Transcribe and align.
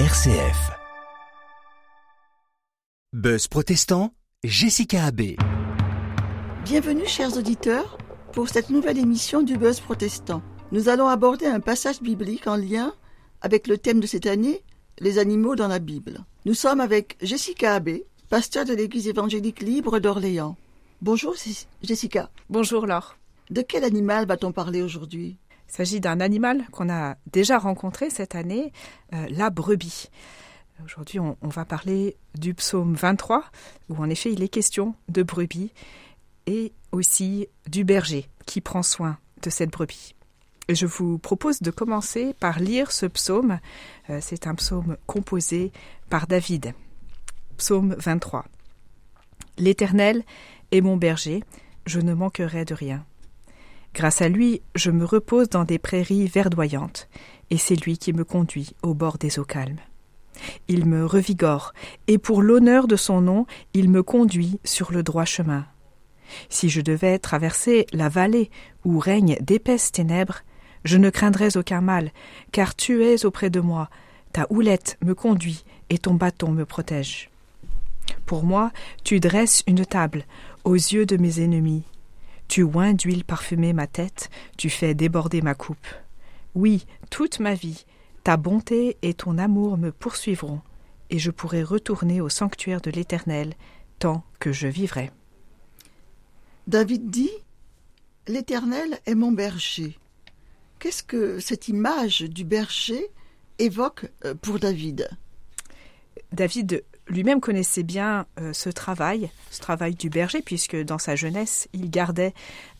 RCF. 0.00 0.72
Buzz 3.12 3.46
protestant, 3.46 4.12
Jessica 4.42 5.04
Abbé. 5.04 5.36
Bienvenue 6.64 7.06
chers 7.06 7.36
auditeurs 7.36 7.96
pour 8.32 8.48
cette 8.48 8.70
nouvelle 8.70 8.98
émission 8.98 9.42
du 9.42 9.56
Buzz 9.56 9.78
protestant. 9.78 10.42
Nous 10.72 10.88
allons 10.88 11.06
aborder 11.06 11.46
un 11.46 11.60
passage 11.60 12.02
biblique 12.02 12.48
en 12.48 12.56
lien 12.56 12.92
avec 13.40 13.68
le 13.68 13.78
thème 13.78 14.00
de 14.00 14.08
cette 14.08 14.26
année, 14.26 14.64
les 14.98 15.20
animaux 15.20 15.54
dans 15.54 15.68
la 15.68 15.78
Bible. 15.78 16.24
Nous 16.44 16.54
sommes 16.54 16.80
avec 16.80 17.16
Jessica 17.22 17.74
Abbé, 17.74 18.04
pasteur 18.30 18.64
de 18.64 18.74
l'Église 18.74 19.06
évangélique 19.06 19.60
libre 19.60 20.00
d'Orléans. 20.00 20.56
Bonjour 21.02 21.36
Jessica. 21.84 22.30
Bonjour 22.50 22.88
Laure. 22.88 23.16
De 23.50 23.62
quel 23.62 23.84
animal 23.84 24.26
va-t-on 24.26 24.50
parler 24.50 24.82
aujourd'hui? 24.82 25.36
Il 25.74 25.78
s'agit 25.78 26.00
d'un 26.00 26.20
animal 26.20 26.64
qu'on 26.70 26.88
a 26.88 27.16
déjà 27.32 27.58
rencontré 27.58 28.08
cette 28.08 28.36
année, 28.36 28.72
euh, 29.12 29.26
la 29.28 29.50
brebis. 29.50 30.08
Aujourd'hui, 30.84 31.18
on, 31.18 31.36
va 31.42 31.64
parler 31.64 32.16
du 32.38 32.54
psaume 32.54 32.94
23, 32.94 33.42
où 33.88 33.96
en 33.96 34.08
effet 34.08 34.32
il 34.32 34.44
est 34.44 34.48
question 34.48 34.94
de 35.08 35.24
brebis, 35.24 35.72
et 36.46 36.72
aussi 36.92 37.48
du 37.66 37.82
berger 37.82 38.28
qui 38.46 38.60
prend 38.60 38.84
soin 38.84 39.18
de 39.42 39.50
cette 39.50 39.70
brebis. 39.70 40.14
Je 40.68 40.86
vous 40.86 41.18
propose 41.18 41.60
de 41.60 41.72
commencer 41.72 42.34
par 42.38 42.60
lire 42.60 42.92
ce 42.92 43.06
psaume. 43.06 43.58
Euh, 44.10 44.20
C'est 44.22 44.46
un 44.46 44.54
psaume 44.54 44.96
composé 45.06 45.72
par 46.08 46.28
David. 46.28 46.72
Psaume 47.56 47.96
23. 47.98 48.44
L'Éternel 49.58 50.22
est 50.70 50.82
mon 50.82 50.96
berger, 50.96 51.42
je 51.84 51.98
ne 51.98 52.14
manquerai 52.14 52.64
de 52.64 52.74
rien. 52.74 53.04
Grâce 53.94 54.22
à 54.22 54.28
lui, 54.28 54.60
je 54.74 54.90
me 54.90 55.04
repose 55.04 55.48
dans 55.48 55.64
des 55.64 55.78
prairies 55.78 56.26
verdoyantes, 56.26 57.08
et 57.50 57.56
c'est 57.56 57.76
lui 57.76 57.96
qui 57.96 58.12
me 58.12 58.24
conduit 58.24 58.74
au 58.82 58.92
bord 58.92 59.18
des 59.18 59.38
eaux 59.38 59.44
calmes. 59.44 59.78
Il 60.66 60.84
me 60.84 61.06
revigore, 61.06 61.72
et 62.08 62.18
pour 62.18 62.42
l'honneur 62.42 62.88
de 62.88 62.96
son 62.96 63.20
nom, 63.20 63.46
il 63.72 63.88
me 63.88 64.02
conduit 64.02 64.58
sur 64.64 64.92
le 64.92 65.04
droit 65.04 65.24
chemin. 65.24 65.64
Si 66.48 66.68
je 66.68 66.80
devais 66.80 67.20
traverser 67.20 67.86
la 67.92 68.08
vallée 68.08 68.50
où 68.84 68.98
règnent 68.98 69.36
d'épaisses 69.40 69.92
ténèbres, 69.92 70.40
je 70.84 70.98
ne 70.98 71.08
craindrais 71.10 71.56
aucun 71.56 71.80
mal, 71.80 72.10
car 72.50 72.74
tu 72.74 73.04
es 73.04 73.24
auprès 73.24 73.48
de 73.48 73.60
moi, 73.60 73.90
ta 74.32 74.46
houlette 74.50 74.98
me 75.04 75.14
conduit 75.14 75.64
et 75.88 75.98
ton 75.98 76.14
bâton 76.14 76.50
me 76.50 76.64
protège. 76.64 77.30
Pour 78.26 78.42
moi, 78.42 78.72
tu 79.04 79.20
dresses 79.20 79.62
une 79.68 79.86
table 79.86 80.24
aux 80.64 80.74
yeux 80.74 81.06
de 81.06 81.16
mes 81.16 81.40
ennemis. 81.40 81.84
Tu 82.54 82.62
oins 82.62 82.94
d'huile 82.94 83.24
parfumée 83.24 83.72
ma 83.72 83.88
tête, 83.88 84.30
tu 84.56 84.70
fais 84.70 84.94
déborder 84.94 85.42
ma 85.42 85.56
coupe. 85.56 85.88
Oui, 86.54 86.86
toute 87.10 87.40
ma 87.40 87.52
vie, 87.52 87.84
ta 88.22 88.36
bonté 88.36 88.96
et 89.02 89.12
ton 89.12 89.38
amour 89.38 89.76
me 89.76 89.90
poursuivront, 89.90 90.60
et 91.10 91.18
je 91.18 91.32
pourrai 91.32 91.64
retourner 91.64 92.20
au 92.20 92.28
sanctuaire 92.28 92.80
de 92.80 92.92
l'Éternel 92.92 93.54
tant 93.98 94.22
que 94.38 94.52
je 94.52 94.68
vivrai. 94.68 95.10
David 96.68 97.10
dit 97.10 97.32
L'Éternel 98.28 99.00
est 99.04 99.16
mon 99.16 99.32
berger. 99.32 99.98
Qu'est-ce 100.78 101.02
que 101.02 101.40
cette 101.40 101.66
image 101.66 102.20
du 102.20 102.44
berger 102.44 103.08
évoque 103.58 104.08
euh, 104.24 104.36
pour 104.36 104.60
David? 104.60 105.10
David 106.30 106.84
lui-même 107.08 107.40
connaissait 107.40 107.82
bien 107.82 108.26
euh, 108.40 108.52
ce 108.52 108.70
travail, 108.70 109.30
ce 109.50 109.60
travail 109.60 109.94
du 109.94 110.08
berger, 110.08 110.42
puisque 110.42 110.76
dans 110.76 110.98
sa 110.98 111.16
jeunesse, 111.16 111.68
il 111.72 111.90
gardait 111.90 112.34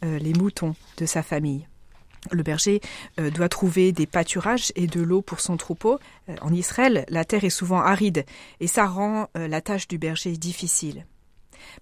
euh, 0.05 0.19
les 0.19 0.33
moutons 0.33 0.75
de 0.97 1.07
sa 1.07 1.23
famille. 1.23 1.67
Le 2.31 2.43
berger 2.43 2.81
euh, 3.21 3.31
doit 3.31 3.51
trouver 3.51 3.93
des 3.93 4.07
pâturages 4.07 4.73
et 4.77 4.87
de 4.87 5.03
l'eau 5.03 5.21
pour 5.21 5.41
son 5.41 5.57
troupeau. 5.57 5.99
En 6.41 6.53
Israël, 6.55 7.05
la 7.09 7.25
terre 7.25 7.45
est 7.45 7.51
souvent 7.51 7.81
aride 7.81 8.25
et 8.61 8.67
ça 8.67 8.87
rend 8.87 9.29
la 9.35 9.61
tâche 9.61 9.89
du 9.89 9.99
berger 9.99 10.33
difficile. 10.33 11.07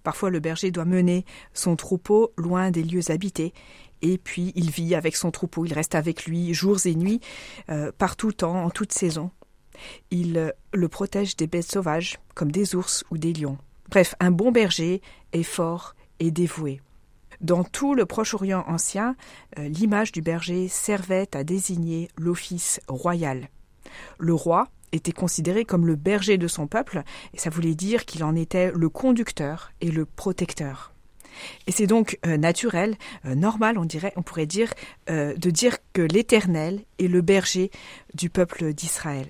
Parfois, 0.03 0.29
le 0.29 0.39
berger 0.39 0.71
doit 0.71 0.85
mener 0.85 1.25
son 1.53 1.75
troupeau 1.75 2.33
loin 2.37 2.71
des 2.71 2.83
lieux 2.83 3.09
habités 3.09 3.53
et 4.01 4.17
puis 4.17 4.51
il 4.55 4.69
vit 4.69 4.95
avec 4.95 5.15
son 5.15 5.31
troupeau, 5.31 5.65
il 5.65 5.73
reste 5.73 5.95
avec 5.95 6.25
lui 6.25 6.53
jours 6.53 6.85
et 6.85 6.95
nuits, 6.95 7.21
par 7.97 8.17
tout 8.17 8.33
temps, 8.33 8.65
en 8.65 8.69
toute 8.69 8.91
saison. 8.91 9.31
Il 10.11 10.37
euh, 10.37 10.51
le 10.73 10.87
protège 10.87 11.35
des 11.35 11.47
bêtes 11.47 11.71
sauvages, 11.71 12.19
comme 12.35 12.51
des 12.51 12.75
ours 12.75 13.03
ou 13.11 13.17
des 13.17 13.33
lions. 13.33 13.57
Bref, 13.89 14.15
un 14.19 14.31
bon 14.31 14.51
berger 14.51 15.01
est 15.33 15.43
fort 15.43 15.95
et 16.19 16.31
dévoué. 16.31 16.81
Dans 17.41 17.63
tout 17.63 17.93
le 17.93 18.05
Proche-Orient 18.05 18.63
ancien, 18.67 19.15
euh, 19.59 19.67
l'image 19.67 20.11
du 20.11 20.21
berger 20.21 20.67
servait 20.67 21.35
à 21.35 21.43
désigner 21.43 22.07
l'office 22.17 22.79
royal. 22.87 23.49
Le 24.17 24.33
roi 24.33 24.69
était 24.91 25.11
considéré 25.11 25.65
comme 25.65 25.87
le 25.87 25.95
berger 25.95 26.37
de 26.37 26.47
son 26.47 26.67
peuple, 26.67 27.03
et 27.33 27.39
ça 27.39 27.49
voulait 27.49 27.75
dire 27.75 28.05
qu'il 28.05 28.23
en 28.23 28.35
était 28.35 28.71
le 28.71 28.89
conducteur 28.89 29.71
et 29.81 29.91
le 29.91 30.05
protecteur. 30.05 30.93
Et 31.65 31.71
c'est 31.71 31.87
donc 31.87 32.19
euh, 32.25 32.37
naturel, 32.37 32.95
normal, 33.25 33.79
on 33.79 33.85
dirait, 33.85 34.13
on 34.15 34.21
pourrait 34.21 34.45
dire, 34.45 34.71
de 35.07 35.49
dire 35.49 35.77
que 35.91 36.03
l'Éternel 36.03 36.81
est 36.99 37.07
le 37.07 37.21
berger 37.21 37.71
du 38.13 38.29
peuple 38.29 38.73
d'Israël. 38.73 39.27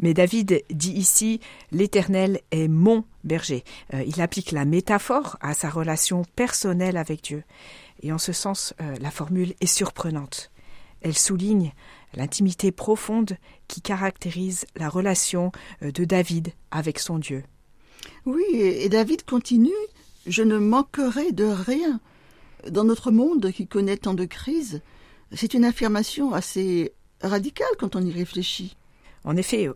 Mais 0.00 0.14
David 0.14 0.62
dit 0.70 0.92
ici 0.92 1.40
l'Éternel 1.72 2.40
est 2.50 2.68
mon 2.68 3.04
berger. 3.22 3.64
Euh, 3.94 4.02
il 4.06 4.20
applique 4.20 4.50
la 4.50 4.64
métaphore 4.64 5.36
à 5.40 5.54
sa 5.54 5.68
relation 5.70 6.24
personnelle 6.36 6.96
avec 6.96 7.22
Dieu. 7.22 7.44
Et 8.02 8.12
en 8.12 8.18
ce 8.18 8.32
sens, 8.32 8.74
euh, 8.80 8.96
la 9.00 9.10
formule 9.10 9.54
est 9.60 9.66
surprenante. 9.66 10.50
Elle 11.02 11.16
souligne 11.16 11.72
l'intimité 12.14 12.72
profonde 12.72 13.36
qui 13.68 13.80
caractérise 13.80 14.66
la 14.76 14.88
relation 14.88 15.52
euh, 15.82 15.92
de 15.92 16.04
David 16.04 16.52
avec 16.70 16.98
son 16.98 17.18
Dieu. 17.18 17.44
Oui, 18.24 18.44
et 18.52 18.88
David 18.88 19.24
continue 19.24 19.70
Je 20.26 20.42
ne 20.42 20.58
manquerai 20.58 21.32
de 21.32 21.44
rien. 21.44 22.00
Dans 22.68 22.84
notre 22.84 23.10
monde 23.10 23.52
qui 23.52 23.66
connaît 23.66 23.96
tant 23.96 24.14
de 24.14 24.24
crises, 24.24 24.80
c'est 25.32 25.54
une 25.54 25.64
affirmation 25.64 26.32
assez 26.32 26.92
radicale 27.22 27.68
quand 27.78 27.96
on 27.96 28.04
y 28.04 28.12
réfléchit. 28.12 28.76
En 29.24 29.36
effet, 29.36 29.68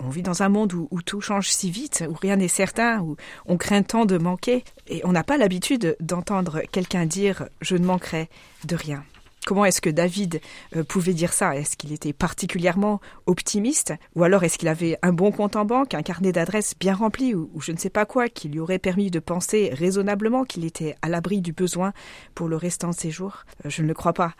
on 0.00 0.10
vit 0.10 0.22
dans 0.22 0.42
un 0.42 0.48
monde 0.48 0.72
où, 0.72 1.02
tout 1.02 1.20
change 1.20 1.50
si 1.50 1.70
vite, 1.70 2.04
où 2.08 2.14
rien 2.14 2.36
n'est 2.36 2.48
certain, 2.48 3.00
où 3.00 3.16
on 3.46 3.56
craint 3.56 3.82
tant 3.82 4.04
de 4.04 4.18
manquer, 4.18 4.64
et 4.88 5.00
on 5.04 5.12
n'a 5.12 5.24
pas 5.24 5.38
l'habitude 5.38 5.96
d'entendre 6.00 6.62
quelqu'un 6.70 7.06
dire⁇ 7.06 7.42
je 7.60 7.76
ne 7.76 7.84
manquerai 7.84 8.28
de 8.64 8.76
rien⁇ 8.76 8.98
Comment 9.46 9.64
est-ce 9.64 9.80
que 9.80 9.88
David 9.88 10.42
euh, 10.76 10.84
pouvait 10.84 11.14
dire 11.14 11.32
ça? 11.32 11.56
Est-ce 11.56 11.78
qu'il 11.78 11.92
était 11.92 12.12
particulièrement 12.12 13.00
optimiste? 13.24 13.94
Ou 14.14 14.22
alors 14.22 14.44
est-ce 14.44 14.58
qu'il 14.58 14.68
avait 14.68 14.98
un 15.00 15.14
bon 15.14 15.32
compte 15.32 15.56
en 15.56 15.64
banque, 15.64 15.94
un 15.94 16.02
carnet 16.02 16.32
d'adresses 16.32 16.74
bien 16.78 16.94
rempli, 16.94 17.34
ou, 17.34 17.50
ou, 17.54 17.62
je 17.62 17.72
ne 17.72 17.78
sais 17.78 17.88
pas 17.88 18.04
quoi, 18.04 18.28
qui 18.28 18.48
lui 18.48 18.60
aurait 18.60 18.78
permis 18.78 19.10
de 19.10 19.20
penser 19.20 19.70
raisonnablement 19.72 20.44
qu'il 20.44 20.66
était 20.66 20.96
à 21.00 21.08
l'abri 21.08 21.40
du 21.40 21.52
besoin 21.52 21.94
pour 22.34 22.48
le 22.48 22.56
restant 22.56 22.90
de 22.90 22.94
ses 22.94 23.10
jours? 23.10 23.44
Euh, 23.64 23.70
Je 23.70 23.82
ne 23.82 23.88
le 23.88 23.94
crois 23.94 24.12
pas. 24.12 24.34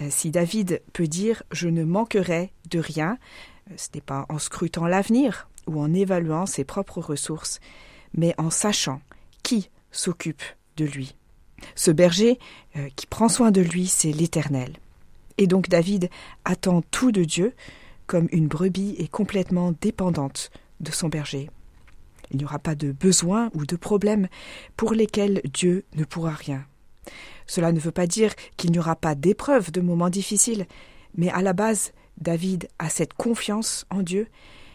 Euh, 0.00 0.08
si 0.10 0.30
David 0.30 0.82
peut 0.92 1.06
dire⁇ 1.06 1.36
je 1.52 1.68
ne 1.68 1.84
manquerai 1.84 2.50
de 2.68 2.80
rien⁇ 2.80 3.14
ce 3.76 3.88
n'est 3.94 4.00
pas 4.00 4.26
en 4.28 4.38
scrutant 4.38 4.86
l'avenir 4.86 5.48
ou 5.66 5.80
en 5.80 5.92
évaluant 5.92 6.46
ses 6.46 6.64
propres 6.64 7.00
ressources, 7.00 7.60
mais 8.14 8.34
en 8.38 8.50
sachant 8.50 9.00
qui 9.42 9.70
s'occupe 9.90 10.42
de 10.76 10.84
lui. 10.84 11.14
Ce 11.74 11.90
berger 11.90 12.38
euh, 12.76 12.88
qui 12.96 13.06
prend 13.06 13.28
soin 13.28 13.50
de 13.50 13.60
lui, 13.60 13.86
c'est 13.86 14.12
l'Éternel. 14.12 14.76
Et 15.38 15.46
donc 15.46 15.68
David 15.68 16.10
attend 16.44 16.82
tout 16.90 17.12
de 17.12 17.24
Dieu, 17.24 17.54
comme 18.06 18.28
une 18.32 18.48
brebis 18.48 18.96
est 18.98 19.10
complètement 19.10 19.72
dépendante 19.80 20.50
de 20.80 20.90
son 20.90 21.08
berger. 21.08 21.50
Il 22.30 22.38
n'y 22.38 22.44
aura 22.44 22.58
pas 22.58 22.74
de 22.74 22.92
besoins 22.92 23.50
ou 23.54 23.64
de 23.64 23.76
problèmes 23.76 24.28
pour 24.76 24.92
lesquels 24.92 25.40
Dieu 25.52 25.84
ne 25.94 26.04
pourra 26.04 26.32
rien. 26.32 26.64
Cela 27.46 27.72
ne 27.72 27.80
veut 27.80 27.92
pas 27.92 28.06
dire 28.06 28.34
qu'il 28.56 28.70
n'y 28.70 28.78
aura 28.78 28.96
pas 28.96 29.14
d'épreuves, 29.14 29.72
de 29.72 29.80
moments 29.80 30.10
difficiles, 30.10 30.66
mais 31.16 31.30
à 31.30 31.40
la 31.40 31.54
base, 31.54 31.92
David 32.20 32.68
a 32.78 32.88
cette 32.88 33.14
confiance 33.14 33.86
en 33.90 34.02
Dieu, 34.02 34.28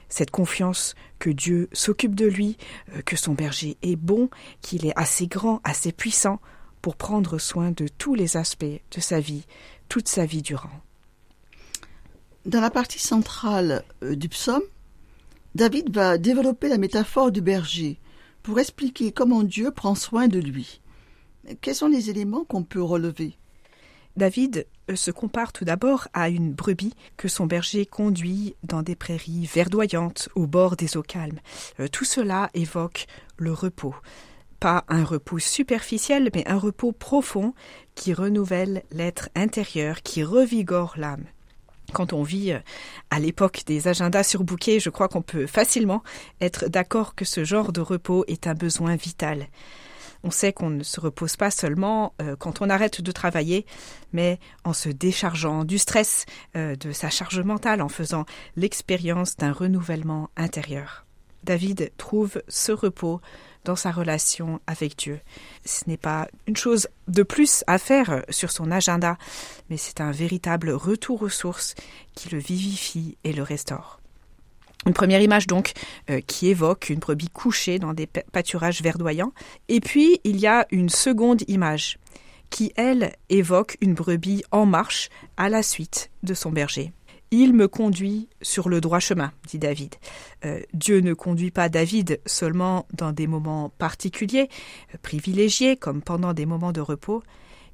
cette 0.09 0.31
confiance 0.31 0.95
que 1.19 1.29
Dieu 1.29 1.69
s'occupe 1.73 2.15
de 2.15 2.25
lui, 2.25 2.57
euh, 2.95 3.01
que 3.01 3.15
son 3.15 3.33
berger 3.33 3.77
est 3.81 3.95
bon, 3.95 4.29
qu'il 4.61 4.85
est 4.85 4.97
assez 4.97 5.27
grand, 5.27 5.59
assez 5.63 5.91
puissant 5.91 6.39
pour 6.81 6.95
prendre 6.95 7.37
soin 7.37 7.71
de 7.71 7.87
tous 7.87 8.15
les 8.15 8.37
aspects 8.37 8.65
de 8.65 8.99
sa 8.99 9.19
vie, 9.19 9.45
toute 9.89 10.07
sa 10.07 10.25
vie 10.25 10.41
durant. 10.41 10.81
Dans 12.45 12.61
la 12.61 12.69
partie 12.69 12.99
centrale 12.99 13.83
euh, 14.03 14.15
du 14.15 14.29
psaume, 14.29 14.63
David 15.55 15.93
va 15.93 16.17
développer 16.17 16.67
la 16.67 16.77
métaphore 16.77 17.31
du 17.31 17.41
berger 17.41 17.99
pour 18.41 18.59
expliquer 18.59 19.11
comment 19.11 19.43
Dieu 19.43 19.71
prend 19.71 19.95
soin 19.95 20.27
de 20.27 20.39
lui. 20.39 20.81
Quels 21.61 21.75
sont 21.75 21.87
les 21.87 22.09
éléments 22.09 22.43
qu'on 22.43 22.63
peut 22.63 22.81
relever 22.81 23.37
David 24.15 24.67
euh, 24.89 24.95
se 24.95 25.11
compare 25.11 25.53
tout 25.53 25.65
d'abord 25.65 26.07
à 26.13 26.29
une 26.29 26.53
brebis 26.53 26.93
que 27.17 27.27
son 27.27 27.45
berger 27.45 27.85
conduit 27.85 28.55
dans 28.63 28.83
des 28.83 28.95
prairies 28.95 29.49
verdoyantes 29.51 30.29
au 30.35 30.45
bord 30.45 30.75
des 30.75 30.97
eaux 30.97 31.03
calmes. 31.03 31.39
Euh, 31.79 31.87
tout 31.87 32.05
cela 32.05 32.49
évoque 32.53 33.07
le 33.37 33.51
repos. 33.51 33.95
Pas 34.59 34.85
un 34.87 35.03
repos 35.03 35.39
superficiel, 35.39 36.29
mais 36.33 36.47
un 36.47 36.57
repos 36.57 36.91
profond 36.91 37.53
qui 37.95 38.13
renouvelle 38.13 38.83
l'être 38.91 39.29
intérieur, 39.35 40.01
qui 40.01 40.23
revigore 40.23 40.93
l'âme. 40.97 41.25
Quand 41.91 42.13
on 42.13 42.23
vit 42.23 42.51
euh, 42.51 42.59
à 43.09 43.19
l'époque 43.19 43.63
des 43.65 43.87
agendas 43.87 44.23
surbookés, 44.23 44.79
je 44.79 44.89
crois 44.89 45.07
qu'on 45.07 45.21
peut 45.21 45.47
facilement 45.47 46.03
être 46.39 46.67
d'accord 46.67 47.15
que 47.15 47.25
ce 47.25 47.43
genre 47.43 47.71
de 47.71 47.81
repos 47.81 48.25
est 48.27 48.47
un 48.47 48.53
besoin 48.53 48.95
vital. 48.95 49.47
On 50.23 50.31
sait 50.31 50.53
qu'on 50.53 50.69
ne 50.69 50.83
se 50.83 50.99
repose 50.99 51.35
pas 51.35 51.51
seulement 51.51 52.13
euh, 52.21 52.35
quand 52.37 52.61
on 52.61 52.69
arrête 52.69 53.01
de 53.01 53.11
travailler, 53.11 53.65
mais 54.13 54.39
en 54.63 54.73
se 54.73 54.89
déchargeant 54.89 55.65
du 55.65 55.77
stress, 55.77 56.25
euh, 56.55 56.75
de 56.75 56.91
sa 56.91 57.09
charge 57.09 57.41
mentale, 57.41 57.81
en 57.81 57.89
faisant 57.89 58.25
l'expérience 58.55 59.35
d'un 59.35 59.51
renouvellement 59.51 60.29
intérieur. 60.37 61.05
David 61.43 61.91
trouve 61.97 62.41
ce 62.47 62.71
repos 62.71 63.19
dans 63.65 63.75
sa 63.75 63.91
relation 63.91 64.59
avec 64.67 64.97
Dieu. 64.97 65.19
Ce 65.65 65.83
n'est 65.87 65.97
pas 65.97 66.27
une 66.47 66.55
chose 66.55 66.87
de 67.07 67.23
plus 67.23 67.63
à 67.67 67.77
faire 67.77 68.23
sur 68.29 68.51
son 68.51 68.71
agenda, 68.71 69.17
mais 69.69 69.77
c'est 69.77 70.01
un 70.01 70.11
véritable 70.11 70.71
retour 70.71 71.21
aux 71.21 71.29
sources 71.29 71.75
qui 72.15 72.29
le 72.29 72.39
vivifie 72.39 73.17
et 73.23 73.33
le 73.33 73.43
restaure. 73.43 73.99
Une 74.85 74.93
première 74.93 75.21
image 75.21 75.47
donc 75.47 75.71
euh, 76.09 76.19
qui 76.21 76.49
évoque 76.49 76.89
une 76.89 76.99
brebis 76.99 77.29
couchée 77.29 77.79
dans 77.79 77.93
des 77.93 78.07
pâturages 78.07 78.81
verdoyants. 78.81 79.33
Et 79.69 79.79
puis 79.79 80.19
il 80.23 80.37
y 80.37 80.47
a 80.47 80.67
une 80.71 80.89
seconde 80.89 81.43
image 81.47 81.97
qui, 82.49 82.71
elle, 82.75 83.13
évoque 83.29 83.77
une 83.81 83.95
brebis 83.95 84.43
en 84.51 84.67
marche 84.67 85.09
à 85.37 85.49
la 85.49 85.63
suite 85.63 86.11
de 86.21 86.35
son 86.35 86.51
berger. 86.51 86.91
Il 87.31 87.53
me 87.53 87.67
conduit 87.67 88.29
sur 88.43 88.69
le 88.69 88.79
droit 88.79 88.99
chemin, 88.99 89.31
dit 89.47 89.57
David. 89.57 89.95
Euh, 90.45 90.59
Dieu 90.71 90.99
ne 90.99 91.15
conduit 91.15 91.49
pas 91.49 91.67
David 91.67 92.19
seulement 92.27 92.85
dans 92.93 93.11
des 93.11 93.25
moments 93.25 93.69
particuliers, 93.79 94.49
euh, 94.93 94.97
privilégiés, 95.01 95.77
comme 95.77 96.03
pendant 96.03 96.33
des 96.33 96.45
moments 96.45 96.71
de 96.71 96.81
repos. 96.81 97.23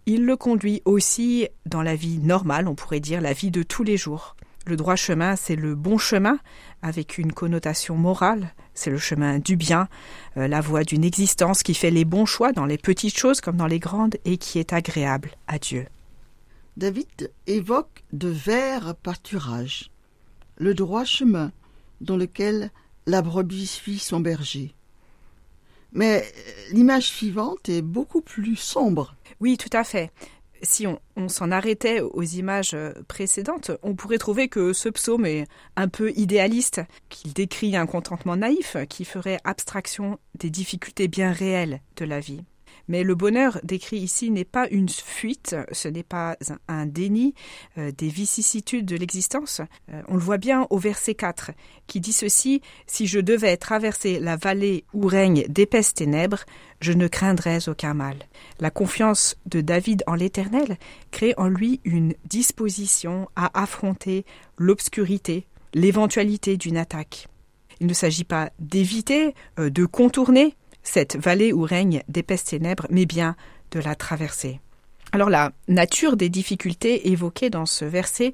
Il 0.06 0.26
le 0.26 0.38
conduit 0.38 0.82
aussi 0.86 1.50
dans 1.66 1.82
la 1.82 1.96
vie 1.96 2.20
normale, 2.20 2.70
on 2.70 2.76
pourrait 2.76 3.02
dire 3.02 3.20
la 3.20 3.34
vie 3.34 3.52
de 3.52 3.64
tous 3.64 3.84
les 3.84 3.98
jours. 3.98 4.38
Le 4.70 4.76
droit 4.76 4.96
chemin, 4.96 5.36
c'est 5.36 5.56
le 5.56 5.74
bon 5.74 5.98
chemin, 5.98 6.38
avec 6.84 7.18
une 7.18 7.34
connotation 7.34 7.96
morale. 7.96 8.54
C'est 8.76 8.92
le 8.92 9.00
chemin 9.00 9.40
du 9.40 9.56
bien, 9.56 9.88
euh, 10.38 10.48
la 10.48 10.62
voie 10.62 10.84
d'une 10.84 11.04
existence 11.04 11.64
qui 11.64 11.74
fait 11.74 11.90
les 11.90 12.06
bons 12.06 12.28
choix 12.28 12.52
dans 12.52 12.68
les 12.68 12.78
petites 12.78 13.18
choses 13.18 13.42
comme 13.42 13.58
dans 13.58 13.66
les 13.66 13.80
grandes 13.80 14.18
et 14.26 14.38
qui 14.38 14.60
est 14.60 14.72
agréable 14.72 15.32
à 15.48 15.58
Dieu. 15.58 15.88
David 16.78 17.32
évoque 17.48 18.04
de 18.14 18.28
verts 18.28 18.94
pâturages, 18.94 19.90
le 20.58 20.76
droit 20.76 21.04
chemin 21.04 21.52
dans 22.00 22.16
lequel 22.16 22.70
la 23.08 23.24
brebis 23.24 23.66
suit 23.66 23.98
son 23.98 24.20
berger. 24.20 24.76
Mais 25.94 26.32
l'image 26.74 27.08
suivante 27.08 27.70
est 27.70 27.82
beaucoup 27.82 28.22
plus 28.22 28.56
sombre. 28.56 29.16
Oui, 29.40 29.58
tout 29.58 29.76
à 29.76 29.84
fait. 29.84 30.12
Si 30.62 30.88
on, 30.88 31.30
s'en 31.30 31.52
arrêtait 31.52 32.02
aux 32.02 32.24
images 32.24 32.76
précédentes, 33.08 33.72
on 33.84 33.96
pourrait 33.96 34.18
trouver 34.18 34.50
que 34.50 34.74
ce 34.74 34.90
psaume 34.90 35.26
est 35.26 35.46
un 35.76 35.88
peu 35.88 36.12
idéaliste, 36.12 36.82
qu'il 37.10 37.34
décrit 37.34 37.76
un 37.76 37.86
contentement 37.86 38.36
naïf 38.36 38.78
qui 38.90 39.06
ferait 39.06 39.40
abstraction 39.44 40.20
des 40.36 40.50
difficultés 40.50 41.08
bien 41.08 41.32
réelles 41.32 41.82
de 41.98 42.06
la 42.06 42.20
vie. 42.20 42.44
Mais 42.90 43.04
le 43.04 43.14
bonheur 43.16 43.60
décrit 43.64 43.98
ici 43.98 44.32
n'est 44.32 44.44
pas 44.44 44.68
une 44.70 44.90
fuite, 44.90 45.56
ce 45.72 45.88
n'est 45.88 46.04
pas 46.04 46.36
un 46.68 46.88
déni 46.88 47.36
euh, 47.78 47.92
des 47.96 48.10
vicissitudes 48.10 48.88
de 48.88 48.98
l'existence. 48.98 49.62
Euh, 49.94 50.02
on 50.08 50.16
le 50.16 50.20
voit 50.20 50.40
bien 50.40 50.66
au 50.72 50.80
verset 50.80 51.14
4, 51.14 51.52
qui 51.86 52.02
dit 52.02 52.12
ceci 52.12 52.62
Si 52.88 53.06
je 53.06 53.20
devais 53.20 53.56
traverser 53.58 54.20
la 54.20 54.36
vallée 54.36 54.86
où 54.94 55.06
règnent 55.06 55.46
d'épaisses 55.48 55.94
ténèbres, 55.94 56.44
je 56.82 56.92
ne 56.92 57.08
craindrais 57.08 57.70
aucun 57.70 57.94
mal. 57.94 58.18
La 58.60 58.72
confiance 58.72 59.38
de 59.46 59.62
David 59.62 60.04
en 60.08 60.16
l'Éternel 60.16 60.78
crée 61.12 61.36
en 61.38 61.48
lui 61.48 61.82
une 61.84 62.16
disposition 62.26 63.30
à 63.36 63.62
affronter 63.62 64.26
l'obscurité, 64.58 65.46
l'éventualité 65.76 66.58
d'une 66.58 66.78
attaque. 66.78 67.28
Il 67.80 67.88
ne 67.88 67.94
s'agit 67.94 68.24
pas 68.24 68.50
d'éviter, 68.60 69.36
euh, 69.60 69.70
de 69.70 69.86
contourner 69.86 70.56
cette 70.84 71.18
vallée 71.18 71.54
où 71.54 71.62
règne 71.62 72.04
d'épaisses 72.08 72.46
ténèbres, 72.46 72.88
mais 72.90 73.06
bien 73.06 73.36
de 73.72 73.80
la 73.80 73.96
traverser. 73.96 74.60
Alors 75.12 75.30
la 75.30 75.52
nature 75.68 76.18
des 76.18 76.30
difficultés 76.30 77.10
évoquées 77.10 77.50
dans 77.50 77.66
ce 77.66 77.84
verset 77.84 78.34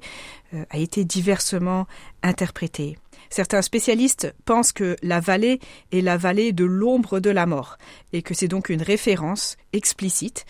euh, 0.52 0.64
a 0.70 0.78
été 0.78 1.04
diversement 1.04 1.86
interprétée. 2.22 2.98
Certains 3.30 3.62
spécialistes 3.62 4.34
pensent 4.44 4.72
que 4.72 4.96
la 5.02 5.20
vallée 5.20 5.58
est 5.90 6.02
la 6.02 6.16
vallée 6.16 6.52
de 6.52 6.64
l'ombre 6.64 7.18
de 7.18 7.30
la 7.30 7.46
mort 7.46 7.78
et 8.12 8.22
que 8.22 8.34
c'est 8.34 8.48
donc 8.48 8.68
une 8.68 8.82
référence 8.82 9.56
explicite 9.72 10.44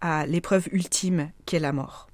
à 0.00 0.26
l'épreuve 0.26 0.68
ultime 0.70 1.30
qu'est 1.46 1.58
la 1.58 1.72
mort. 1.72 2.08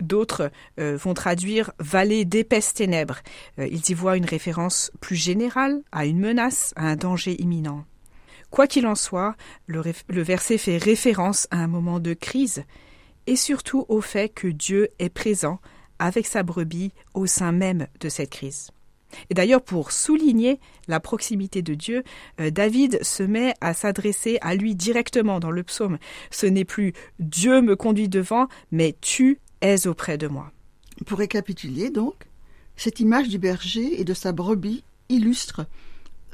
D'autres 0.00 0.50
euh, 0.78 0.96
vont 0.96 1.14
traduire 1.14 1.72
vallée 1.78 2.24
d'épaisses 2.24 2.72
ténèbres. 2.72 3.18
Euh, 3.58 3.66
ils 3.66 3.90
y 3.90 3.94
voient 3.94 4.16
une 4.16 4.24
référence 4.24 4.92
plus 5.00 5.16
générale 5.16 5.82
à 5.92 6.06
une 6.06 6.20
menace, 6.20 6.72
à 6.76 6.86
un 6.86 6.96
danger 6.96 7.40
imminent. 7.40 7.84
Quoi 8.50 8.66
qu'il 8.66 8.86
en 8.86 8.94
soit, 8.94 9.36
le, 9.66 9.82
verset 10.08 10.58
fait 10.58 10.78
référence 10.78 11.46
à 11.50 11.58
un 11.58 11.66
moment 11.66 12.00
de 12.00 12.14
crise 12.14 12.64
et 13.26 13.36
surtout 13.36 13.84
au 13.88 14.00
fait 14.00 14.30
que 14.30 14.48
Dieu 14.48 14.88
est 14.98 15.10
présent 15.10 15.60
avec 15.98 16.26
sa 16.26 16.42
brebis 16.42 16.92
au 17.14 17.26
sein 17.26 17.52
même 17.52 17.86
de 18.00 18.08
cette 18.08 18.30
crise. 18.30 18.70
Et 19.30 19.34
d'ailleurs, 19.34 19.62
pour 19.62 19.92
souligner 19.92 20.60
la 20.86 21.00
proximité 21.00 21.62
de 21.62 21.74
Dieu, 21.74 22.04
euh, 22.40 22.50
David 22.50 23.02
se 23.02 23.22
met 23.22 23.54
à 23.60 23.72
s'adresser 23.74 24.38
à 24.42 24.54
lui 24.54 24.74
directement 24.74 25.40
dans 25.40 25.50
le 25.50 25.62
psaume. 25.62 25.98
Ce 26.30 26.46
n'est 26.46 26.66
plus 26.66 26.92
Dieu 27.18 27.62
me 27.62 27.74
conduit 27.74 28.08
devant, 28.08 28.48
mais 28.70 28.96
tu 29.00 29.40
es 29.62 29.86
auprès 29.86 30.18
de 30.18 30.28
moi. 30.28 30.52
Pour 31.06 31.18
récapituler 31.18 31.90
donc, 31.90 32.14
cette 32.76 33.00
image 33.00 33.28
du 33.28 33.38
berger 33.38 34.00
et 34.00 34.04
de 34.04 34.14
sa 34.14 34.32
brebis 34.32 34.84
illustre 35.08 35.66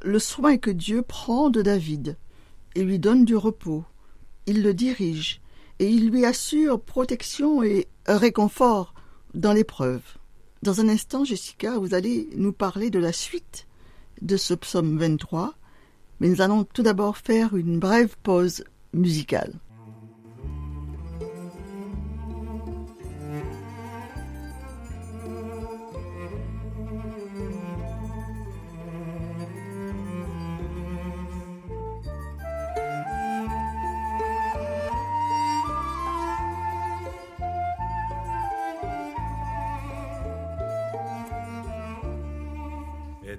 le 0.05 0.19
soin 0.19 0.59
que 0.59 0.71
Dieu 0.71 1.03
prend 1.03 1.51
de 1.51 1.62
David 1.62 2.17
et 2.75 2.83
lui 2.83 2.99
donne 2.99 3.25
du 3.25 3.37
repos. 3.37 3.85
Il 4.47 4.62
le 4.62 4.75
dirige 4.75 5.41
et 5.79 5.89
il 5.89 6.11
lui 6.11 6.25
assure 6.25 6.81
protection 6.81 7.62
et 7.62 7.89
réconfort 8.06 8.95
dans 9.33 9.53
l'épreuve. 9.53 10.03
Dans 10.62 10.81
un 10.81 10.89
instant, 10.89 11.25
Jessica, 11.25 11.79
vous 11.79 11.95
allez 11.95 12.29
nous 12.37 12.53
parler 12.53 12.91
de 12.91 12.99
la 12.99 13.12
suite 13.12 13.67
de 14.23 14.37
ce 14.37 14.55
psaume 14.55 14.99
23, 14.99 15.55
mais 16.21 16.29
nous 16.29 16.41
allons 16.41 16.65
tout 16.65 16.83
d'abord 16.83 17.17
faire 17.17 17.56
une 17.56 17.79
brève 17.79 18.17
pause 18.23 18.65
musicale. 18.93 19.55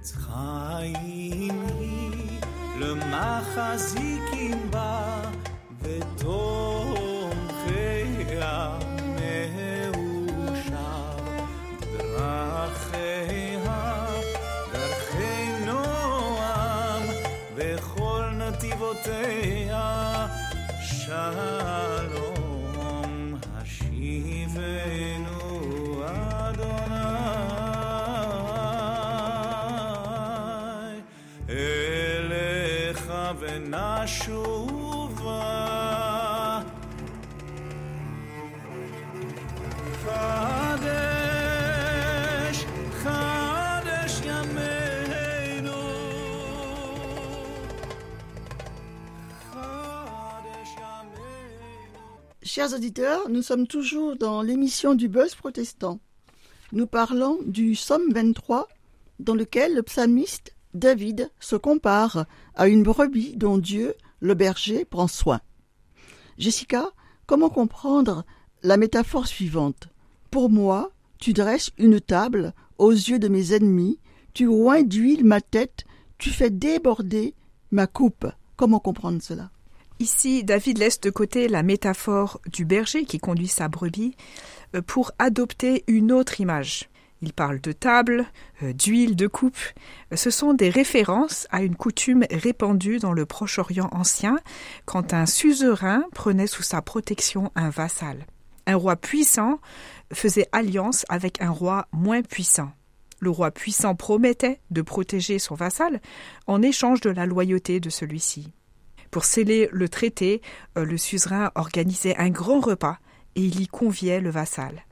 עץ 0.05 0.13
חיים 0.13 1.65
היא 1.79 2.39
למחזיקים 2.79 4.14
ונשובה 33.38 35.00
חדש, 40.04 41.36
חדש 43.02 44.12
ימינו 44.24 45.82
חדש 49.52 50.70
ימינו 50.76 51.30
Chers 52.42 52.74
auditeurs, 52.74 53.28
nous 53.28 53.42
sommes 53.42 53.66
toujours 53.66 54.16
dans 54.16 54.42
l'émission 54.42 54.94
du 54.94 55.08
Buzz 55.08 55.34
protestant. 55.34 55.98
Nous 56.72 56.86
parlons 56.86 57.38
du 57.44 57.72
psaume 57.72 58.12
23, 58.12 58.68
dans 59.18 59.34
lequel 59.34 59.74
le 59.74 59.82
psalmiste 59.82 60.53
David 60.75 61.31
se 61.39 61.55
compare 61.55 62.25
à 62.53 62.67
une 62.67 62.83
brebis 62.83 63.35
dont 63.35 63.57
Dieu, 63.57 63.95
le 64.19 64.33
berger, 64.33 64.85
prend 64.85 65.07
soin. 65.07 65.41
Jessica, 66.37 66.89
comment 67.25 67.49
comprendre 67.49 68.25
la 68.61 68.77
métaphore 68.77 69.27
suivante? 69.27 69.87
Pour 70.31 70.49
moi, 70.49 70.91
Tu 71.17 71.33
dresses 71.33 71.71
une 71.77 71.99
table 71.99 72.53
aux 72.77 72.91
yeux 72.91 73.19
de 73.19 73.27
mes 73.27 73.53
ennemis, 73.53 73.99
tu 74.33 74.47
oins 74.47 74.83
d'huile 74.83 75.23
ma 75.23 75.41
tête, 75.41 75.85
tu 76.17 76.29
fais 76.29 76.49
déborder 76.49 77.33
ma 77.71 77.87
coupe. 77.87 78.27
Comment 78.55 78.79
comprendre 78.79 79.21
cela? 79.21 79.49
Ici, 79.99 80.43
David 80.43 80.77
laisse 80.77 80.99
de 80.99 81.09
côté 81.09 81.47
la 81.47 81.63
métaphore 81.63 82.41
du 82.51 82.65
berger 82.65 83.05
qui 83.05 83.17
conduit 83.17 83.47
sa 83.47 83.69
brebis 83.69 84.15
euh, 84.75 84.81
pour 84.81 85.13
adopter 85.19 85.85
une 85.87 86.11
autre 86.11 86.41
image. 86.41 86.89
Il 87.21 87.33
parle 87.33 87.61
de 87.61 87.71
table, 87.71 88.25
euh, 88.61 88.73
d'huile, 88.73 89.15
de 89.15 89.27
coupe. 89.27 89.57
Ce 90.13 90.29
sont 90.29 90.53
des 90.53 90.69
références 90.69 91.47
à 91.49 91.61
une 91.61 91.75
coutume 91.75 92.25
répandue 92.29 92.99
dans 92.99 93.13
le 93.13 93.25
Proche-Orient 93.25 93.89
ancien 93.91 94.37
quand 94.85 95.13
un 95.13 95.25
suzerain 95.25 96.03
prenait 96.11 96.47
sous 96.47 96.63
sa 96.63 96.81
protection 96.81 97.51
un 97.55 97.69
vassal. 97.69 98.25
Un 98.67 98.75
roi 98.75 98.95
puissant 98.95 99.59
faisait 100.13 100.47
alliance 100.51 101.05
avec 101.09 101.41
un 101.41 101.51
roi 101.51 101.87
moins 101.91 102.21
puissant. 102.21 102.71
Le 103.19 103.29
roi 103.29 103.51
puissant 103.51 103.95
promettait 103.95 104.59
de 104.71 104.81
protéger 104.81 105.39
son 105.39 105.55
vassal 105.55 106.01
en 106.47 106.61
échange 106.61 107.01
de 107.01 107.09
la 107.09 107.25
loyauté 107.25 107.79
de 107.79 107.89
celui-ci. 107.89 108.51
Pour 109.09 109.23
sceller 109.23 109.69
le 109.71 109.87
traité, 109.87 110.41
euh, 110.77 110.83
le 110.83 110.97
suzerain 110.97 111.51
organisait 111.55 112.17
un 112.17 112.29
grand 112.29 112.59
repas 112.59 112.97
et 113.35 113.41
il 113.41 113.61
y 113.61 113.67
conviait 113.67 114.19
le 114.19 114.29
vassal. 114.29 114.83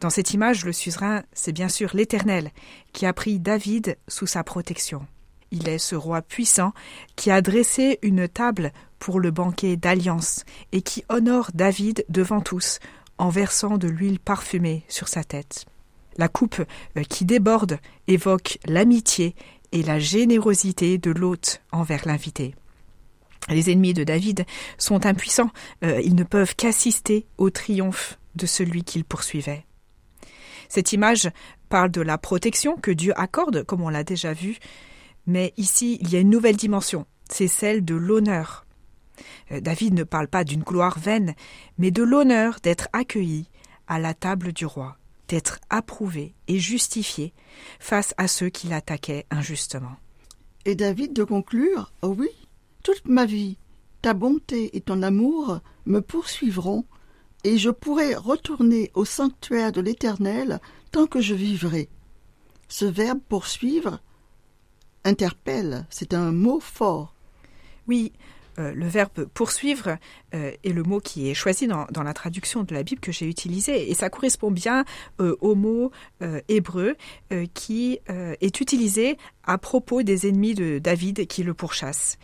Dans 0.00 0.10
cette 0.10 0.32
image, 0.32 0.64
le 0.64 0.72
suzerain, 0.72 1.24
c'est 1.32 1.52
bien 1.52 1.68
sûr 1.68 1.90
l'Éternel 1.92 2.50
qui 2.92 3.04
a 3.04 3.12
pris 3.12 3.40
David 3.40 3.98
sous 4.06 4.26
sa 4.26 4.44
protection. 4.44 5.06
Il 5.50 5.68
est 5.68 5.78
ce 5.78 5.96
roi 5.96 6.22
puissant 6.22 6.72
qui 7.16 7.30
a 7.30 7.40
dressé 7.40 7.98
une 8.02 8.28
table 8.28 8.72
pour 8.98 9.18
le 9.18 9.30
banquet 9.30 9.76
d'alliance 9.76 10.44
et 10.72 10.82
qui 10.82 11.04
honore 11.08 11.50
David 11.54 12.04
devant 12.08 12.40
tous 12.40 12.78
en 13.16 13.30
versant 13.30 13.78
de 13.78 13.88
l'huile 13.88 14.20
parfumée 14.20 14.84
sur 14.88 15.08
sa 15.08 15.24
tête. 15.24 15.66
La 16.16 16.28
coupe 16.28 16.60
euh, 16.96 17.02
qui 17.02 17.24
déborde 17.24 17.78
évoque 18.06 18.58
l'amitié 18.66 19.34
et 19.72 19.82
la 19.82 19.98
générosité 19.98 20.98
de 20.98 21.10
l'hôte 21.10 21.60
envers 21.72 22.06
l'invité. 22.06 22.54
Les 23.48 23.70
ennemis 23.70 23.94
de 23.94 24.04
David 24.04 24.44
sont 24.76 25.06
impuissants, 25.06 25.50
euh, 25.84 26.00
ils 26.04 26.14
ne 26.14 26.24
peuvent 26.24 26.54
qu'assister 26.54 27.26
au 27.38 27.50
triomphe 27.50 28.18
de 28.34 28.46
celui 28.46 28.84
qu'ils 28.84 29.04
poursuivaient. 29.04 29.64
Cette 30.68 30.92
image 30.92 31.30
parle 31.68 31.90
de 31.90 32.00
la 32.00 32.18
protection 32.18 32.76
que 32.76 32.90
Dieu 32.90 33.12
accorde, 33.18 33.64
comme 33.64 33.82
on 33.82 33.88
l'a 33.88 34.04
déjà 34.04 34.32
vu, 34.32 34.58
mais 35.26 35.52
ici 35.56 35.98
il 36.00 36.10
y 36.10 36.16
a 36.16 36.20
une 36.20 36.30
nouvelle 36.30 36.56
dimension, 36.56 37.06
c'est 37.30 37.48
celle 37.48 37.84
de 37.84 37.94
l'honneur. 37.94 38.66
Euh, 39.50 39.60
David 39.60 39.94
ne 39.94 40.04
parle 40.04 40.28
pas 40.28 40.44
d'une 40.44 40.62
gloire 40.62 40.98
vaine, 40.98 41.34
mais 41.76 41.90
de 41.90 42.02
l'honneur 42.02 42.58
d'être 42.62 42.88
accueilli 42.92 43.48
à 43.86 43.98
la 43.98 44.14
table 44.14 44.52
du 44.52 44.66
roi, 44.66 44.96
d'être 45.28 45.58
approuvé 45.70 46.34
et 46.46 46.58
justifié 46.58 47.32
face 47.78 48.14
à 48.16 48.28
ceux 48.28 48.48
qui 48.48 48.68
l'attaquaient 48.68 49.26
injustement. 49.30 49.96
Et 50.64 50.74
David 50.74 51.12
de 51.12 51.24
conclure 51.24 51.92
Oh 52.02 52.14
oui, 52.16 52.28
toute 52.82 53.06
ma 53.06 53.26
vie, 53.26 53.58
ta 54.02 54.14
bonté 54.14 54.76
et 54.76 54.80
ton 54.80 55.02
amour 55.02 55.60
me 55.86 56.00
poursuivront, 56.00 56.84
et 57.44 57.58
je 57.58 57.70
pourrai 57.70 58.14
retourner 58.14 58.90
au 58.94 59.04
sanctuaire 59.04 59.72
de 59.72 59.80
l'Éternel 59.80 60.60
tant 60.90 61.06
que 61.06 61.20
je 61.20 61.34
vivrai. 61.34 61.88
Ce 62.68 62.84
verbe 62.84 63.20
poursuivre 63.28 64.00
interpelle, 65.04 65.86
c'est 65.90 66.14
un 66.14 66.32
mot 66.32 66.60
fort. 66.60 67.14
Oui, 67.86 68.12
euh, 68.58 68.72
le 68.74 68.86
verbe 68.86 69.24
poursuivre 69.32 69.98
euh, 70.34 70.52
est 70.64 70.72
le 70.72 70.82
mot 70.82 71.00
qui 71.00 71.30
est 71.30 71.34
choisi 71.34 71.66
dans, 71.66 71.86
la 72.02 72.14
traduction 72.14 72.64
de 72.64 72.74
la 72.74 72.82
Bible 72.82 73.00
que 73.00 73.12
j'ai 73.12 73.26
utilisé 73.26 73.90
et 73.90 73.94
ça 73.94 74.10
correspond 74.10 74.50
bien 74.50 74.84
euh, 75.20 75.36
au 75.40 75.54
mot 75.54 75.90
hébreu 76.48 76.96
qui 77.54 77.98
est 78.08 78.60
utilisé 78.60 79.16
à 79.44 79.58
propos 79.58 80.02
des 80.02 80.28
ennemis 80.28 80.54
de 80.54 80.78
David 80.78 81.26
qui 81.26 81.42
le 81.42 81.54
pourchassent. 81.54 82.18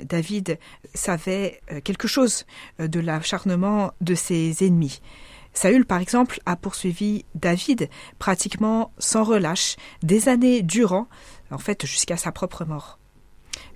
David 0.00 0.58
savait 0.94 1.60
quelque 1.84 2.08
chose 2.08 2.46
de 2.78 3.00
l'acharnement 3.00 3.92
de 4.00 4.14
ses 4.14 4.64
ennemis. 4.64 5.00
Saül, 5.54 5.84
par 5.84 6.00
exemple, 6.00 6.40
a 6.46 6.56
poursuivi 6.56 7.24
David 7.36 7.88
pratiquement 8.18 8.92
sans 8.98 9.22
relâche 9.22 9.76
des 10.02 10.28
années 10.28 10.62
durant, 10.62 11.06
en 11.50 11.58
fait 11.58 11.86
jusqu'à 11.86 12.16
sa 12.16 12.32
propre 12.32 12.64
mort. 12.64 12.98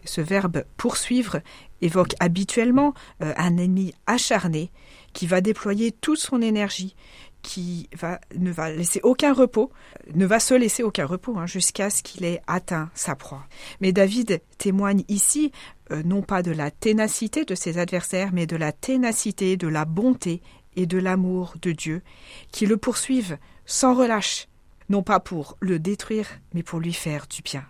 Ce 0.04 0.20
verbe 0.20 0.64
poursuivre 0.76 1.40
évoque 1.80 2.14
habituellement 2.18 2.94
euh, 3.22 3.32
un 3.36 3.56
ennemi 3.56 3.94
acharné 4.06 4.70
qui 5.12 5.26
va 5.26 5.40
déployer 5.40 5.92
toute 5.92 6.18
son 6.18 6.42
énergie, 6.42 6.96
qui 7.42 7.88
ne 8.36 8.50
va 8.50 8.70
laisser 8.70 9.00
aucun 9.02 9.32
repos, 9.32 9.70
ne 10.14 10.26
va 10.26 10.40
se 10.40 10.54
laisser 10.54 10.82
aucun 10.82 11.06
repos 11.06 11.38
hein, 11.38 11.46
jusqu'à 11.46 11.90
ce 11.90 12.02
qu'il 12.02 12.24
ait 12.24 12.42
atteint 12.46 12.90
sa 12.94 13.14
proie. 13.14 13.46
Mais 13.80 13.92
David 13.92 14.40
témoigne 14.58 15.04
ici 15.08 15.52
euh, 15.90 16.02
non 16.04 16.22
pas 16.22 16.42
de 16.42 16.50
la 16.50 16.70
ténacité 16.70 17.44
de 17.44 17.54
ses 17.54 17.78
adversaires, 17.78 18.30
mais 18.32 18.46
de 18.46 18.56
la 18.56 18.72
ténacité, 18.72 19.56
de 19.56 19.68
la 19.68 19.84
bonté 19.84 20.42
et 20.76 20.86
de 20.86 20.98
l'amour 20.98 21.54
de 21.62 21.72
Dieu, 21.72 22.02
qui 22.52 22.66
le 22.66 22.76
poursuivent 22.76 23.38
sans 23.66 23.94
relâche, 23.94 24.48
non 24.88 25.02
pas 25.02 25.20
pour 25.20 25.56
le 25.60 25.78
détruire, 25.78 26.28
mais 26.54 26.62
pour 26.62 26.80
lui 26.80 26.92
faire 26.92 27.26
du 27.26 27.42
bien. 27.42 27.64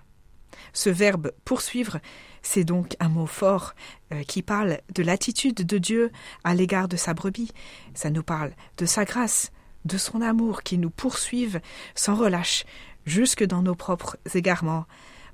Ce 0.72 0.90
verbe 0.90 1.32
poursuivre, 1.44 1.98
c'est 2.42 2.64
donc 2.64 2.96
un 3.00 3.08
mot 3.08 3.26
fort 3.26 3.74
euh, 4.12 4.22
qui 4.22 4.42
parle 4.42 4.80
de 4.94 5.02
l'attitude 5.02 5.66
de 5.66 5.78
Dieu 5.78 6.10
à 6.44 6.54
l'égard 6.54 6.88
de 6.88 6.96
sa 6.96 7.14
brebis. 7.14 7.52
Ça 7.94 8.10
nous 8.10 8.22
parle 8.22 8.52
de 8.76 8.86
sa 8.86 9.04
grâce, 9.04 9.52
de 9.84 9.96
son 9.96 10.20
amour 10.20 10.62
qui 10.62 10.78
nous 10.78 10.90
poursuivent 10.90 11.60
sans 11.94 12.14
relâche, 12.14 12.64
jusque 13.06 13.44
dans 13.44 13.62
nos 13.62 13.74
propres 13.74 14.16
égarements, 14.34 14.86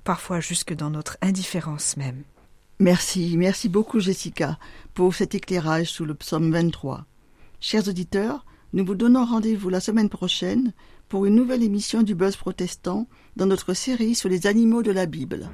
parfois 0.05 0.41
jusque 0.41 0.75
dans 0.75 0.91
notre 0.91 1.17
indifférence 1.23 1.97
même. 1.97 2.23
Merci, 2.79 3.37
merci 3.37 3.69
beaucoup 3.69 4.01
Jessica 4.01 4.59
pour 4.95 5.15
cet 5.15 5.35
éclairage 5.35 5.89
sous 5.89 6.05
le 6.05 6.15
psaume 6.15 6.53
23. 6.53 7.05
Chers 7.61 7.89
auditeurs, 7.89 8.45
nous 8.73 8.85
vous 8.85 8.95
donnons 8.97 9.25
rendez-vous 9.25 9.69
la 9.69 9.81
semaine 9.81 10.09
prochaine 10.09 10.73
pour 11.09 11.27
une 11.27 11.37
nouvelle 11.37 11.63
émission 11.63 12.03
du 12.03 12.15
Buzz 12.15 12.37
protestant 12.37 13.07
dans 13.37 13.47
notre 13.47 13.75
série 13.75 14.15
sur 14.15 14.29
les 14.29 14.47
animaux 14.47 14.83
de 14.83 14.91
la 14.91 15.07
Bible. 15.07 15.49